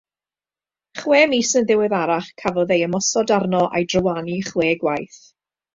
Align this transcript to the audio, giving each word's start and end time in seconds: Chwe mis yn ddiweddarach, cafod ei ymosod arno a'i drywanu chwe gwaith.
Chwe 1.01 1.19
mis 1.33 1.51
yn 1.61 1.67
ddiweddarach, 1.69 2.31
cafod 2.45 2.75
ei 2.77 2.87
ymosod 2.89 3.37
arno 3.39 3.61
a'i 3.69 3.87
drywanu 3.95 4.41
chwe 4.51 4.77
gwaith. 4.85 5.25